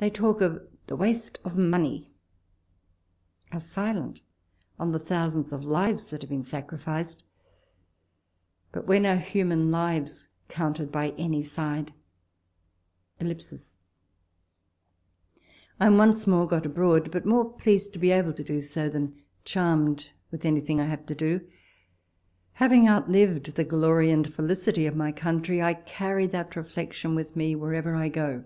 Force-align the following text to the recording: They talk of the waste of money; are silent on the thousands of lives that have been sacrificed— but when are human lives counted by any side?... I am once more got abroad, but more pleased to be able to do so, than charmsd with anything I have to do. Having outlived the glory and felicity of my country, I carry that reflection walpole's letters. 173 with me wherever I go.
They 0.00 0.10
talk 0.10 0.40
of 0.40 0.64
the 0.86 0.94
waste 0.94 1.40
of 1.42 1.56
money; 1.58 2.12
are 3.50 3.58
silent 3.58 4.22
on 4.78 4.92
the 4.92 4.98
thousands 5.00 5.52
of 5.52 5.64
lives 5.64 6.04
that 6.04 6.22
have 6.22 6.30
been 6.30 6.44
sacrificed— 6.44 7.24
but 8.72 8.86
when 8.86 9.04
are 9.04 9.16
human 9.16 9.72
lives 9.72 10.28
counted 10.46 10.92
by 10.92 11.10
any 11.18 11.42
side?... 11.42 11.92
I 13.20 13.26
am 15.86 15.96
once 15.98 16.28
more 16.28 16.46
got 16.46 16.64
abroad, 16.64 17.10
but 17.10 17.26
more 17.26 17.52
pleased 17.54 17.92
to 17.94 17.98
be 17.98 18.12
able 18.12 18.34
to 18.34 18.44
do 18.44 18.60
so, 18.60 18.88
than 18.88 19.20
charmsd 19.44 20.10
with 20.30 20.44
anything 20.44 20.80
I 20.80 20.86
have 20.86 21.06
to 21.06 21.14
do. 21.16 21.40
Having 22.52 22.86
outlived 22.88 23.56
the 23.56 23.64
glory 23.64 24.12
and 24.12 24.32
felicity 24.32 24.86
of 24.86 24.94
my 24.94 25.10
country, 25.10 25.60
I 25.60 25.74
carry 25.74 26.28
that 26.28 26.54
reflection 26.54 27.16
walpole's 27.16 27.34
letters. 27.34 27.56
173 27.56 27.56
with 27.56 27.56
me 27.56 27.56
wherever 27.56 27.96
I 27.96 28.08
go. 28.08 28.44